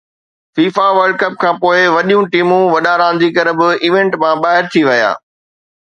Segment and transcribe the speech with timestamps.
[0.55, 5.11] FIFA world cup کانپوءِ وڏيون ٽيمون، وڏا رانديگر به ايونٽ مان ٻاهر ٿي ويا